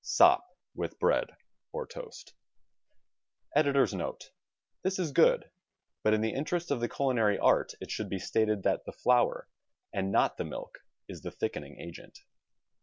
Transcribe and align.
Sop 0.03 0.57
with 0.73 0.97
bread 0.97 1.29
or 1.71 1.85
toast. 1.85 2.33
Editor's 3.55 3.93
Note:— 3.93 4.31
This 4.83 4.97
is 4.97 5.11
good. 5.11 5.51
But 6.01 6.15
in 6.15 6.21
the 6.21 6.33
interest 6.33 6.71
of 6.71 6.79
the 6.79 6.89
culinary 6.89 7.37
art 7.37 7.73
it 7.79 7.91
should 7.91 8.09
be 8.09 8.17
stated 8.17 8.63
that 8.63 8.85
the 8.85 8.93
flour, 8.93 9.47
and 9.93 10.11
not 10.11 10.37
the 10.37 10.43
milk, 10.43 10.79
is 11.07 11.21
the 11.21 11.29
thickening 11.29 11.79
agent. 11.79 12.17